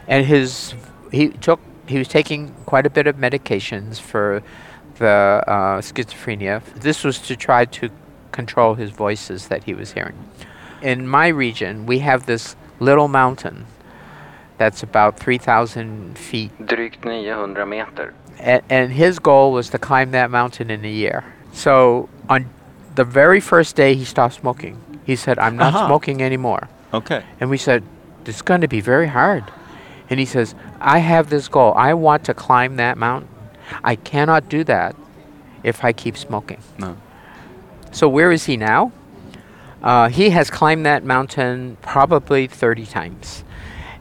and 0.08 0.26
his 0.26 0.76
he 1.12 1.30
took 1.30 1.60
he 1.88 1.98
was 1.98 2.08
taking 2.08 2.54
quite 2.66 2.86
a 2.86 2.90
bit 2.90 3.08
of 3.08 3.16
medications 3.16 4.00
for 4.00 4.44
the 4.98 5.44
uh, 5.48 5.82
schizophrenia. 5.82 6.64
This 6.74 7.04
was 7.04 7.20
to 7.20 7.36
try 7.36 7.66
to 7.66 7.90
control 8.32 8.76
his 8.76 8.92
voices 8.92 9.48
that 9.48 9.64
he 9.64 9.74
was 9.74 9.94
hearing. 9.94 10.18
In 10.82 11.08
my 11.08 11.28
region, 11.28 11.86
we 11.86 12.00
have 12.00 12.26
this 12.26 12.56
little 12.80 13.08
mountain 13.08 13.66
that's 14.58 14.84
about 14.84 15.20
3,000 15.20 16.18
feet 16.18 16.52
Drygt 16.60 17.04
900 17.04 17.66
meter. 17.66 18.14
And, 18.40 18.62
and 18.70 18.92
his 18.92 19.20
goal 19.20 19.52
was 19.52 19.70
to 19.70 19.78
climb 19.78 20.12
that 20.12 20.30
mountain 20.32 20.70
in 20.70 20.84
a 20.86 20.92
year. 20.92 21.24
So 21.54 22.10
on 22.30 22.50
the 22.96 23.04
very 23.04 23.40
first 23.40 23.76
day 23.76 23.96
he 23.96 24.06
stopped 24.06 24.36
smoking, 24.36 24.82
he 25.06 25.16
said, 25.16 25.40
"I'm 25.40 25.56
not 25.58 25.74
Aha. 25.74 25.88
smoking 25.88 26.22
anymore." 26.22 26.70
Okay. 26.94 27.24
And 27.40 27.50
we 27.50 27.58
said, 27.58 27.84
"It's 28.26 28.42
going 28.42 28.62
to 28.62 28.68
be 28.68 28.82
very 28.82 29.08
hard." 29.08 29.44
And 30.10 30.20
he 30.20 30.26
says, 30.26 30.56
"I 30.80 31.00
have 31.00 31.30
this 31.30 31.48
goal. 31.48 31.74
I 31.76 31.94
want 31.94 32.24
to 32.26 32.34
climb 32.34 32.76
that 32.78 32.98
mountain. 32.98 33.30
I 33.84 33.96
cannot 33.96 34.50
do 34.50 34.64
that 34.66 34.96
if 35.64 35.84
I 35.84 35.94
keep 35.94 36.18
smoking." 36.18 36.60
No. 36.78 36.98
So 37.92 38.08
where 38.10 38.32
is 38.32 38.46
he 38.46 38.58
now? 38.58 38.92
Uh, 39.82 40.10
he 40.10 40.32
has 40.32 40.50
climbed 40.50 40.86
that 40.86 41.04
mountain 41.04 41.78
probably 41.82 42.48
30 42.48 42.86
times, 42.88 43.44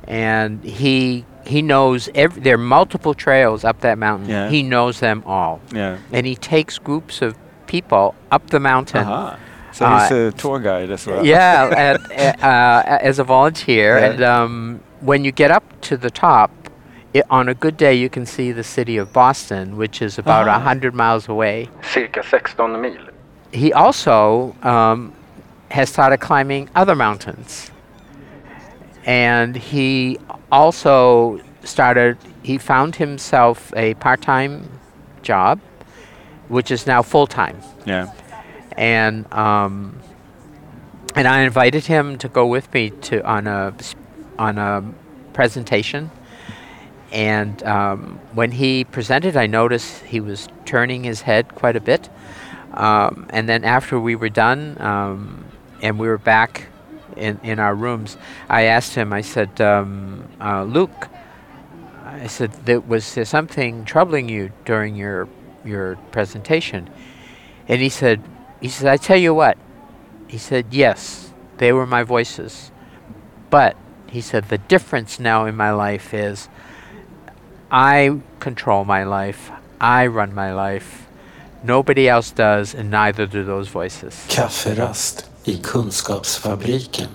and 0.09 0.65
he 0.65 1.25
he 1.47 1.63
knows 1.63 2.09
every, 2.15 2.41
there 2.43 2.55
are 2.55 2.59
multiple 2.59 3.15
trails 3.15 3.65
up 3.65 3.81
that 3.81 3.99
mountain. 3.99 4.29
Yeah. 4.31 4.49
He 4.51 4.63
knows 4.63 5.01
them 5.01 5.23
all, 5.27 5.61
Yeah. 5.73 5.99
and 6.13 6.27
he 6.27 6.35
takes 6.37 6.79
groups 6.79 7.23
of 7.23 7.37
people 7.67 8.15
up 8.31 8.51
the 8.51 8.61
mountain. 8.61 9.07
Aha. 9.07 9.37
So 9.73 9.87
he's 9.89 10.13
Uh, 10.13 10.29
a 10.29 10.33
tour 10.33 10.59
guide 10.61 10.91
as 10.91 11.07
well. 11.07 11.25
Yeah, 11.27 11.71
at, 12.11 12.43
uh, 12.43 12.83
as 13.01 13.19
a 13.19 13.25
volunteer, 13.25 13.99
Yeah. 13.99 14.07
and 14.11 14.23
um, 14.23 14.81
when 15.01 15.25
you 15.25 15.33
get 15.33 15.51
up 15.51 15.65
to 15.83 15.97
the 15.97 16.11
top. 16.11 16.51
It, 17.13 17.23
on 17.31 17.49
a 17.49 17.55
good 17.55 17.77
day, 17.77 17.95
you 17.95 18.09
can 18.09 18.27
see 18.27 18.51
the 18.51 18.65
city 18.65 18.97
of 18.97 19.13
Boston, 19.13 19.77
which 19.77 20.03
is 20.03 20.19
about 20.19 20.49
a 20.49 20.51
Ah. 20.51 20.55
100 20.59 20.95
miles 20.97 21.29
away. 21.29 21.69
Cirka 21.93 22.25
16 22.25 22.81
mil. 22.81 22.97
he 23.53 23.73
also 23.73 24.53
um, 24.65 25.13
has 25.71 25.89
started 25.91 26.19
climbing 26.19 26.69
other 26.75 26.97
mountains. 26.97 27.71
And 29.07 29.55
he 29.57 30.19
also 30.51 31.41
started, 31.63 32.19
he 32.43 32.59
found 32.59 32.97
himself 32.97 33.73
a 33.77 33.95
part 33.95 34.23
time 34.23 34.69
job, 35.23 35.61
which 36.49 36.71
is 36.71 36.87
now 36.87 37.03
full 37.03 37.27
time. 37.27 37.61
Yeah. 37.87 38.13
And, 38.77 39.33
um, 39.33 40.01
and 41.15 41.29
I 41.29 41.43
invited 41.43 41.87
him 41.87 42.19
to 42.19 42.29
go 42.29 42.47
with 42.47 42.73
me 42.75 42.91
to 42.91 43.25
on 43.25 43.47
a 43.47 43.75
on 44.39 44.59
a 44.59 44.83
presentation. 45.33 46.11
And 47.13 47.63
um, 47.63 48.19
when 48.33 48.51
he 48.51 48.85
presented, 48.85 49.37
I 49.37 49.47
noticed 49.47 50.03
he 50.03 50.21
was 50.21 50.49
turning 50.65 51.05
his 51.05 51.21
head 51.21 51.55
quite 51.55 51.77
a 51.77 51.81
bit. 51.81 52.09
Um, 52.73 53.29
and 53.31 53.49
then 53.49 53.63
after 53.63 54.01
we 54.01 54.17
were 54.17 54.29
done 54.29 54.77
um, 54.81 55.45
and 55.81 55.99
we 55.99 56.09
were 56.09 56.19
back 56.19 56.67
in, 57.17 57.39
in 57.43 57.59
our 57.59 57.75
rooms, 57.75 58.17
I 58.49 58.63
asked 58.65 58.95
him, 58.95 59.13
I 59.13 59.21
said, 59.21 59.61
um, 59.61 60.29
uh, 60.41 60.65
Luke, 60.65 61.09
I 62.05 62.27
said, 62.27 62.53
there, 62.65 62.81
was 62.81 63.15
there 63.15 63.25
something 63.25 63.85
troubling 63.85 64.29
you 64.29 64.53
during 64.65 64.95
your, 64.95 65.29
your 65.65 65.97
presentation? 66.13 66.89
And 67.69 67.81
he 67.81 67.89
said, 67.89 68.23
he 68.61 68.69
said, 68.69 68.89
I 68.89 68.97
tell 68.97 69.17
you 69.17 69.35
what. 69.35 69.59
He 70.29 70.39
said, 70.39 70.67
yes, 70.71 71.33
they 71.59 71.73
were 71.73 71.87
my 71.87 72.03
voices. 72.03 72.71
But 73.51 73.77
he 74.09 74.21
said, 74.21 74.49
the 74.49 74.59
difference 74.59 75.19
now 75.19 75.45
in 75.47 75.57
my 75.57 75.71
life 75.73 76.15
is 76.15 76.49
I 77.71 78.21
control 78.41 78.85
my 78.85 79.05
life. 79.05 79.51
I 79.81 80.07
run 80.07 80.35
my 80.35 80.55
life. 80.55 81.09
Nobody 81.63 82.09
else 82.09 82.31
does, 82.31 82.75
and 82.75 82.91
neither 82.91 83.27
do 83.27 83.43
those 83.43 83.69
voices. 83.69 84.25
I 85.47 85.51
Kunskapsfabriken. 85.53 87.09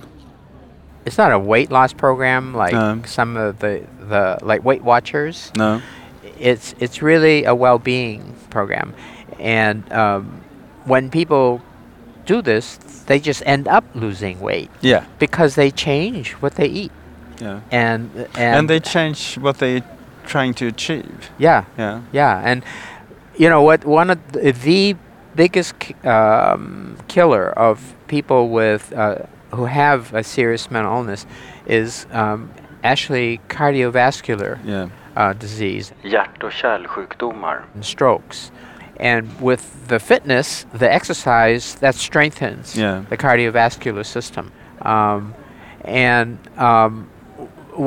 It's 1.05 1.17
not 1.17 1.31
a 1.31 1.39
weight 1.39 1.71
loss 1.71 1.93
program 1.93 2.53
like 2.53 2.73
Um. 2.73 3.03
some 3.05 3.37
of 3.37 3.59
the, 3.59 3.83
the 3.99 4.37
like 4.41 4.63
Weight 4.63 4.83
Watchers. 4.83 5.51
No. 5.55 5.81
It's 6.37 6.75
it's 6.79 7.01
really 7.01 7.45
a 7.45 7.53
well-being 7.55 8.35
program, 8.49 8.93
and 9.39 9.91
um, 9.91 10.41
when 10.85 11.09
people 11.09 11.61
do 12.25 12.41
this, 12.41 12.77
they 13.07 13.19
just 13.19 13.41
end 13.45 13.67
up 13.67 13.83
losing 13.95 14.39
weight 14.39 14.69
Yeah. 14.81 15.05
because 15.17 15.55
they 15.55 15.71
change 15.71 16.31
what 16.41 16.55
they 16.55 16.67
eat, 16.67 16.91
Yeah. 17.41 17.59
and 17.71 18.09
and, 18.35 18.55
And, 18.57 18.69
they 18.69 18.79
change 18.79 19.37
what 19.37 19.57
they're 19.57 19.83
trying 20.25 20.53
to 20.55 20.67
achieve. 20.67 21.29
yeah 21.39 21.63
Yeah. 21.77 22.01
Yeah, 22.13 22.39
and 22.45 22.63
you 23.37 23.49
know 23.49 23.61
what? 23.63 23.83
One 23.85 24.09
of 24.11 24.19
the, 24.31 24.51
the 24.51 24.95
biggest 25.43 25.73
um, 26.05 26.97
killer 27.07 27.47
of 27.57 27.93
people 28.07 28.49
with 28.49 28.91
uh, 28.93 29.15
who 29.55 29.65
have 29.65 30.13
a 30.13 30.23
serious 30.23 30.69
mental 30.69 30.93
illness 30.97 31.25
is 31.65 32.05
um, 32.11 32.49
actually 32.83 33.39
cardiovascular 33.47 34.57
Yeah. 34.65 34.89
uh, 35.15 35.33
disease 35.39 35.93
Hjärt 36.03 36.43
och 36.43 36.51
kärlsjukdomar. 36.51 37.61
and 37.75 37.85
strokes. 37.85 38.51
And 38.99 39.23
with 39.41 39.63
the 39.87 39.99
fitness, 39.99 40.65
the 40.73 40.91
exercise, 40.93 41.75
that 41.79 41.95
strengthens 41.95 42.75
Yeah. 42.75 43.03
the 43.09 43.17
cardiovascular 43.17 44.03
system. 44.05 44.51
Um, 44.81 45.33
and 45.85 46.37
um, 46.57 47.07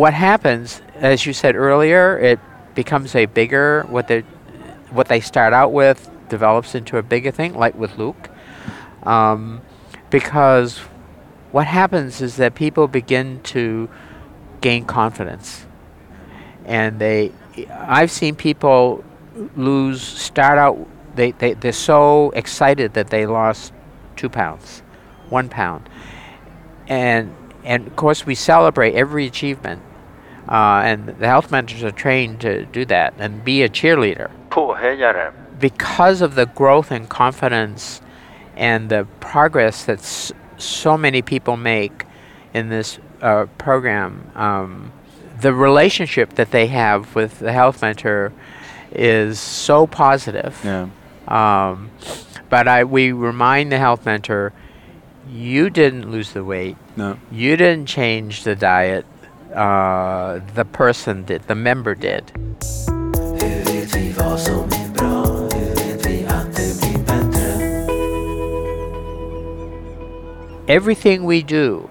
what 0.00 0.14
happens, 0.14 0.80
as 1.02 1.26
you 1.26 1.32
said 1.35 1.54
earlier, 1.54 2.18
it 2.18 2.38
becomes 2.75 3.14
a 3.14 3.26
bigger 3.26 3.82
what 3.90 4.06
they 4.09 4.23
what 4.90 5.06
they 5.09 5.21
start 5.21 5.52
out 5.52 5.73
with 5.73 6.09
develops 6.32 6.74
into 6.74 6.96
a 6.96 7.02
bigger 7.02 7.30
thing, 7.30 7.52
like 7.54 7.74
with 7.74 7.98
Luke, 7.98 8.30
um, 9.02 9.60
because 10.10 10.78
what 11.52 11.66
happens 11.66 12.20
is 12.20 12.36
that 12.36 12.54
people 12.54 12.88
begin 12.88 13.40
to 13.54 13.88
gain 14.60 14.84
confidence, 14.84 15.66
and 16.64 16.98
they. 16.98 17.32
I've 17.70 18.10
seen 18.10 18.34
people 18.34 19.04
lose 19.56 20.00
start 20.00 20.58
out 20.58 20.88
they, 21.14 21.32
they 21.32 21.52
they're 21.52 21.72
so 21.72 22.30
excited 22.30 22.94
that 22.94 23.08
they 23.10 23.26
lost 23.26 23.74
two 24.16 24.30
pounds 24.30 24.80
one 25.28 25.48
pound 25.50 25.86
and 26.88 27.34
and 27.64 27.86
of 27.86 27.96
course 27.96 28.24
we 28.24 28.34
celebrate 28.34 28.94
every 28.94 29.26
achievement 29.26 29.82
uh, 30.48 30.82
and 30.84 31.08
the 31.08 31.26
health 31.26 31.50
mentors 31.50 31.82
are 31.84 31.92
trained 31.92 32.40
to 32.40 32.66
do 32.66 32.84
that 32.86 33.14
and 33.18 33.44
be 33.44 33.62
a 33.62 33.68
cheerleader. 33.68 34.30
Because 35.62 36.21
of 36.21 36.35
the 36.35 36.45
growth 36.47 36.90
and 36.90 37.09
confidence 37.09 38.02
and 38.57 38.90
the 38.90 39.07
progress 39.21 39.85
that 39.85 40.00
s- 40.00 40.33
so 40.59 40.99
many 40.99 41.23
people 41.23 41.57
make 41.57 42.04
in 42.52 42.69
this 42.69 42.99
uh, 43.23 43.47
program, 43.57 44.31
um, 44.35 44.92
the 45.40 45.54
relationship 45.54 46.35
that 46.35 46.50
they 46.50 46.66
have 46.66 47.14
with 47.14 47.38
the 47.38 47.52
health 47.52 47.81
mentor 47.81 48.33
is 48.90 49.38
so 49.40 49.87
positive. 49.87 50.61
Yeah. 50.64 50.88
Um, 51.28 51.90
but 52.50 52.66
I, 52.69 52.85
we 52.85 53.12
remind 53.12 53.71
the 53.73 53.78
health 53.78 54.04
mentor, 54.04 54.52
you 55.31 55.71
didn't 55.71 56.11
lose 56.11 56.33
the 56.33 56.45
weight, 56.45 56.76
No. 56.97 57.16
you 57.31 57.57
didn't 57.57 57.87
change 57.87 58.42
the 58.45 58.57
diet, 58.57 59.07
uh, 59.54 60.40
the 60.54 60.64
person 60.64 61.25
did, 61.25 61.42
the 61.45 61.54
member 61.54 61.95
did. 61.95 62.33
Everything 70.69 71.25
we 71.25 71.42
do 71.42 71.88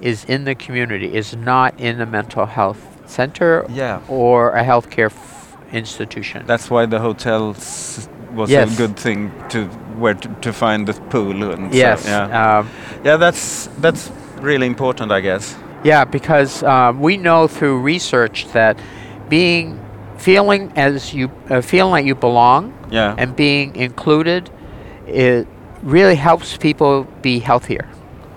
is 0.00 0.24
in 0.24 0.44
the 0.44 0.54
community, 0.54 1.14
is 1.14 1.34
not 1.36 1.78
in 1.80 2.00
a 2.00 2.06
mental 2.06 2.46
health 2.46 2.80
center 3.06 3.64
Yeah. 3.70 4.00
or 4.08 4.50
a 4.52 4.62
healthcare 4.64 5.06
f- 5.06 5.56
institution. 5.72 6.44
That's 6.46 6.70
why 6.70 6.86
the 6.86 6.98
hotels 7.00 8.08
was 8.34 8.50
Yes. 8.50 8.74
a 8.74 8.76
good 8.76 8.96
thing 8.96 9.32
to 9.48 9.64
where 9.98 10.14
to, 10.14 10.28
to 10.42 10.52
find 10.52 10.86
the 10.86 10.92
pool 11.10 11.42
and 11.52 11.72
so- 11.72 11.78
yes. 11.78 12.04
yeah. 12.06 12.58
Um, 12.58 12.68
yeah, 13.04 13.16
that's 13.16 13.68
that's 13.80 14.10
really 14.42 14.66
important, 14.66 15.10
I 15.12 15.20
guess. 15.20 15.56
yeah, 15.84 16.04
because 16.04 16.62
um, 16.62 17.00
we 17.00 17.16
know 17.16 17.46
through 17.48 17.80
research 17.80 18.46
that 18.52 18.78
being 19.28 19.78
feeling 20.18 20.72
as 20.76 21.14
you 21.14 21.30
uh, 21.50 21.60
feeling 21.62 21.92
like 21.92 22.06
you 22.06 22.14
belong 22.14 22.72
Yeah. 22.90 23.14
and 23.18 23.34
being 23.36 23.74
included, 23.76 24.50
it 25.06 25.46
really 25.82 26.16
helps 26.16 26.56
people 26.56 27.06
be 27.22 27.38
healthier. 27.38 27.86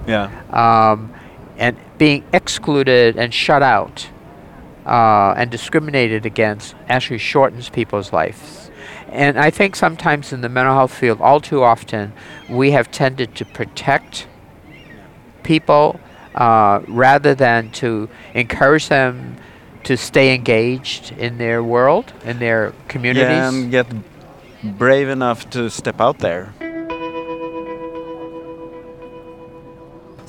Yeah. 0.09 0.91
um, 0.91 1.13
and 1.57 1.77
being 1.97 2.23
excluded 2.33 3.17
and 3.17 3.33
shut 3.33 3.61
out 3.61 4.09
uh, 4.85 5.33
and 5.37 5.51
discriminated 5.51 6.25
against 6.25 6.75
actually 6.87 7.19
shortens 7.19 7.69
people's 7.69 8.11
lives. 8.11 8.71
And 9.09 9.39
I 9.39 9.49
think 9.49 9.75
sometimes 9.75 10.33
in 10.33 10.41
the 10.41 10.49
mental 10.49 10.73
health 10.73 10.93
field, 10.93 11.19
all 11.21 11.39
too 11.39 11.63
often, 11.63 12.13
we 12.49 12.71
have 12.71 12.91
tended 12.91 13.35
to 13.35 13.45
protect 13.45 14.27
people 15.43 15.99
uh, 16.35 16.81
rather 16.87 17.33
than 17.35 17.71
to 17.71 18.09
encourage 18.33 18.87
them 18.87 19.37
to 19.83 19.97
stay 19.97 20.35
engaged 20.35 21.11
in 21.13 21.37
their 21.37 21.63
world, 21.63 22.13
in 22.23 22.39
their 22.39 22.73
communities. 22.87 23.27
Yeah, 23.27 23.49
and 23.49 23.71
get 23.71 23.87
brave 24.77 25.09
enough 25.09 25.49
to 25.51 25.69
step 25.69 25.99
out 25.99 26.19
there. 26.19 26.53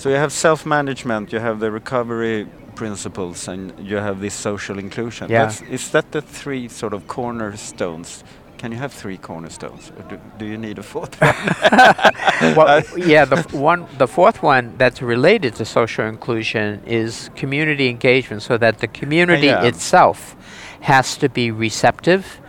So 0.01 0.09
you 0.09 0.17
have 0.17 0.33
self-management, 0.33 1.31
you 1.31 1.41
have 1.41 1.61
the 1.61 1.71
recovery 1.71 2.49
principles, 2.75 3.49
and 3.49 3.79
you 3.79 3.97
have 3.97 4.19
this 4.23 4.33
social 4.33 4.79
inclusion. 4.79 5.29
Yeah. 5.29 5.45
That's, 5.45 5.61
is 5.61 5.91
that 5.91 6.11
the 6.13 6.23
three 6.23 6.69
sort 6.69 6.95
of 6.95 7.07
cornerstones? 7.07 8.25
Can 8.57 8.73
you 8.73 8.79
have 8.79 8.95
three 8.95 9.19
cornerstones, 9.19 9.93
or 9.99 10.03
do, 10.05 10.19
do 10.39 10.47
you 10.47 10.57
need 10.57 10.79
a 10.79 10.83
fourth 10.83 11.21
one? 11.21 11.35
well, 12.57 12.67
uh, 12.67 12.83
yeah, 12.97 13.27
the 13.27 13.41
f- 13.41 13.53
one, 13.53 13.87
the 13.99 14.09
fourth 14.09 14.43
one 14.43 14.75
that's 14.79 15.03
related 15.03 15.55
to 15.57 15.67
social 15.67 16.07
inclusion 16.07 16.83
is 16.87 17.29
community 17.37 17.91
engagement, 17.91 18.41
so 18.41 18.57
that 18.57 18.79
the 18.79 18.89
community 18.89 19.49
yeah. 19.49 19.65
itself 19.65 20.35
has 20.81 21.19
to 21.19 21.29
be 21.29 21.51
receptive 21.51 22.41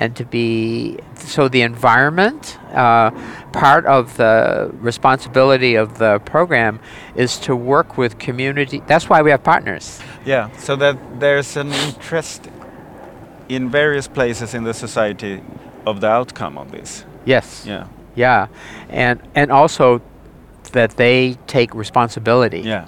and 0.00 0.16
to 0.16 0.24
be 0.24 0.96
so 1.14 1.46
the 1.48 1.60
environment. 1.62 2.58
Uh, 2.72 3.10
part 3.52 3.84
of 3.86 4.16
the 4.16 4.70
responsibility 4.80 5.74
of 5.74 5.98
the 5.98 6.18
program 6.20 6.80
is 7.14 7.38
to 7.40 7.54
work 7.54 7.98
with 7.98 8.18
community. 8.18 8.82
That's 8.86 9.08
why 9.10 9.20
we 9.22 9.30
have 9.30 9.42
partners. 9.44 10.00
Yeah, 10.24 10.50
so 10.56 10.74
that 10.76 10.96
there's 11.20 11.56
an 11.56 11.70
interest 11.72 12.48
in 13.48 13.68
various 13.70 14.08
places 14.08 14.54
in 14.54 14.64
the 14.64 14.72
society 14.74 15.42
of 15.86 16.00
the 16.00 16.08
outcome 16.08 16.56
of 16.56 16.70
this. 16.72 17.04
Yes. 17.26 17.64
Yeah, 17.66 17.86
Yeah, 18.16 18.46
and 18.88 19.20
and 19.34 19.52
also 19.52 20.00
that 20.72 20.90
they 20.96 21.36
take 21.46 21.74
responsibility. 21.74 22.60
yeah, 22.60 22.86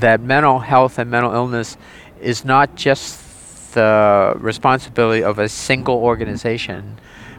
that 0.00 0.20
mental 0.20 0.60
health 0.60 0.98
and 1.00 1.10
mental 1.10 1.32
illness 1.32 1.76
is 2.20 2.44
not 2.44 2.76
just 2.76 3.18
the 3.72 4.34
responsibility 4.38 5.22
of 5.22 5.38
a 5.38 5.48
single 5.48 5.96
organization, 5.96 6.98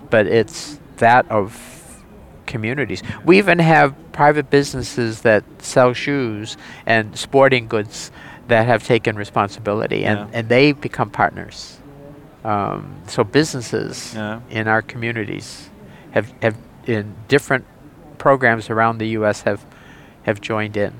but 0.09 0.27
it's 0.27 0.79
that 0.97 1.29
of 1.31 2.03
communities. 2.45 3.01
We 3.25 3.37
even 3.37 3.59
have 3.59 3.95
private 4.11 4.49
businesses 4.49 5.21
that 5.21 5.43
sell 5.59 5.93
shoes 5.93 6.57
and 6.85 7.17
sporting 7.17 7.67
goods 7.67 8.11
that 8.47 8.67
have 8.67 8.83
taken 8.83 9.15
responsibility, 9.15 10.05
and, 10.05 10.19
Yeah. 10.19 10.37
and 10.39 10.49
they 10.49 10.71
become 10.73 11.09
partners. 11.09 11.79
Um, 12.43 12.95
so 13.07 13.23
businesses 13.23 14.13
Yeah. 14.15 14.39
in 14.49 14.67
our 14.67 14.81
communities 14.81 15.69
have, 16.11 16.33
have 16.41 16.55
in 16.85 17.15
different 17.29 17.65
programs 18.17 18.69
around 18.69 18.97
the 18.97 19.07
U.S. 19.19 19.43
have 19.43 19.65
have 20.23 20.39
joined 20.41 20.77
in. 20.77 20.93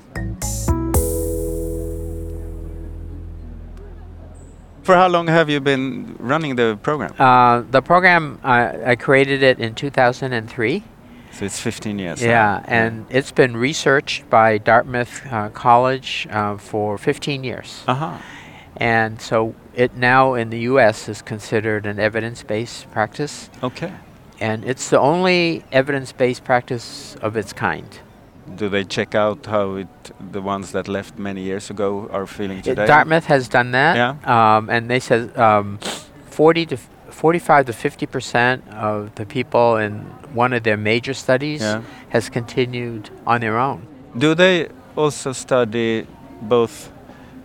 For 4.84 4.96
how 4.96 5.08
long 5.08 5.28
have 5.28 5.50
you 5.50 5.60
been 5.62 6.15
running 6.19 6.56
the 6.58 6.78
program? 6.82 7.13
Uh, 7.17 7.62
the 7.72 7.82
program 7.82 8.39
I, 8.43 8.91
I 8.91 8.96
created 8.96 9.41
it 9.41 9.60
in 9.60 9.76
2003. 9.76 10.84
So 11.32 11.46
it's 11.46 11.60
15 11.60 11.98
years. 12.00 12.22
now. 12.22 12.28
Yeah, 12.28 12.63
and 12.67 13.06
it's 13.10 13.32
been 13.32 13.58
researched 13.58 14.30
by 14.30 14.58
Dartmouth 14.60 15.26
uh, 15.32 15.50
College 15.50 16.28
uh, 16.30 16.58
for 16.58 16.98
15 16.98 17.43
years, 17.43 17.84
Uh-huh. 17.88 18.17
and 18.78 19.19
so 19.19 19.56
it 19.74 19.96
now 19.96 20.36
in 20.36 20.52
the 20.52 20.60
U.S. 20.72 21.10
is 21.10 21.24
considered 21.24 21.88
an 21.88 21.98
evidence-based 21.98 22.91
practice, 22.91 23.50
Okay. 23.63 23.91
and 24.39 24.63
it's 24.63 24.89
the 24.91 25.00
only 25.00 25.63
evidence-based 25.72 26.43
practice 26.43 27.15
of 27.22 27.36
its 27.36 27.52
kind. 27.52 27.88
Do 28.56 28.69
they 28.69 28.84
check 28.84 29.15
out 29.15 29.45
how 29.45 29.75
it 29.75 29.88
the 30.32 30.41
ones 30.41 30.71
that 30.71 30.88
left 30.88 31.17
many 31.17 31.41
years 31.41 31.69
ago 31.69 32.10
are 32.12 32.27
feeling 32.27 32.62
today? 32.62 32.86
Dartmouth 32.86 33.25
has 33.25 33.47
done 33.47 33.71
that, 33.71 33.95
Yeah. 33.95 34.15
um, 34.58 34.69
and 34.69 34.89
they 34.89 34.99
said 34.99 35.36
um, 35.38 35.79
40 36.25 36.65
to 36.67 36.77
45 37.10 37.65
to 37.67 37.73
50 37.73 38.06
percent 38.08 38.63
of 38.73 39.13
the 39.15 39.25
people 39.25 39.77
in 39.77 40.01
one 40.34 40.51
of 40.51 40.63
their 40.63 40.77
major 40.77 41.13
studies 41.13 41.62
Yeah. 41.62 41.82
has 42.10 42.29
continued 42.29 43.10
on 43.25 43.39
their 43.41 43.58
own. 43.58 43.88
Do 44.17 44.36
they 44.36 44.67
also 44.95 45.32
study 45.32 46.06
both 46.41 46.91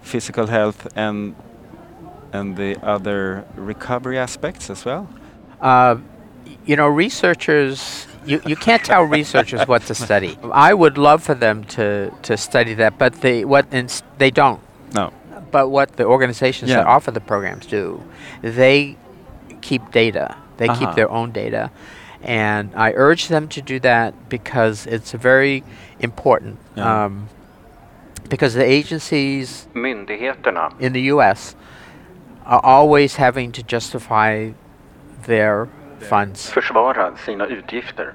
physical 0.02 0.46
health 0.46 0.86
and 0.96 1.34
and 2.32 2.56
the 2.56 2.76
other 2.82 3.44
recovery 3.56 4.18
aspects 4.18 4.68
as 4.70 4.84
well? 4.84 5.06
Uh, 5.60 5.96
you 6.66 6.76
know, 6.76 6.88
researchers. 6.88 8.06
You, 8.26 8.40
you 8.46 8.56
can't 8.56 8.84
tell 8.84 9.02
researchers 9.04 9.66
what 9.66 9.82
to 9.82 9.94
study. 9.94 10.36
I 10.52 10.74
would 10.74 10.98
love 10.98 11.22
for 11.22 11.34
them 11.34 11.64
to, 11.64 12.12
to 12.22 12.36
study 12.36 12.74
that, 12.74 12.98
but 12.98 13.14
they 13.22 13.44
what 13.44 13.72
ins- 13.72 14.02
they 14.18 14.30
don't. 14.30 14.60
No. 14.94 15.12
But 15.50 15.68
what 15.68 15.96
the 15.96 16.04
organizations 16.04 16.70
that 16.70 16.86
offer 16.86 17.10
the 17.10 17.20
programs 17.20 17.66
do, 17.66 18.02
they 18.42 18.96
keep 19.62 19.90
data. 19.92 20.36
They 20.58 20.68
keep 20.68 20.82
Uh-huh. 20.82 20.94
their 20.94 21.10
own 21.10 21.30
data. 21.32 21.70
And 22.22 22.72
I 22.74 22.92
urge 22.94 23.28
them 23.28 23.48
to 23.48 23.62
do 23.62 23.78
that 23.80 24.28
because 24.28 24.86
it's 24.86 25.12
very 25.12 25.62
important. 26.00 26.58
Yeah. 26.76 27.04
Um, 27.04 27.28
because 28.28 28.52
the 28.54 28.64
agencies 28.64 29.68
Myndigheterna 29.74 30.78
in 30.80 30.92
the 30.92 31.02
US 31.14 31.54
are 32.44 32.60
always 32.62 33.16
having 33.16 33.52
to 33.52 33.62
justify 33.62 34.50
their 35.24 35.68
funds. 36.00 36.50
försvara 36.50 37.16
sina 37.16 37.46
utgifter. 37.46 38.14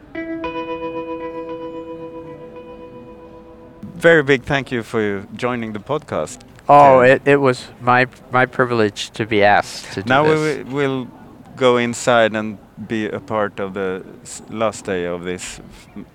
very 3.96 4.24
big 4.24 4.44
thank 4.44 4.72
you 4.72 4.84
for 4.84 5.24
joining 5.36 5.74
the 5.74 5.80
podcast. 5.80 6.40
Oh, 6.70 7.00
it, 7.02 7.22
it 7.26 7.38
was 7.42 7.68
my 7.82 8.08
my 8.32 8.46
privilege 8.46 9.10
to 9.12 9.26
be 9.26 9.44
asked 9.44 9.94
to 9.94 10.02
do 10.02 10.10
Now 10.10 10.24
we 10.24 10.30
this. 10.36 10.58
wi- 10.58 10.74
will 10.74 11.08
go 11.56 11.78
inside 11.78 12.36
and 12.36 12.58
be 12.88 13.08
a 13.10 13.20
part 13.20 13.60
of 13.60 13.74
the 13.74 14.04
last 14.50 14.86
day 14.86 15.06
of 15.06 15.24
this 15.24 15.60
f- 15.60 16.06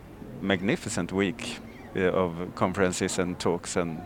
magnificent 0.42 1.12
week 1.12 1.58
uh, 1.96 2.00
of 2.24 2.32
conferences 2.54 3.18
and 3.18 3.38
talks 3.38 3.76
and 3.76 4.00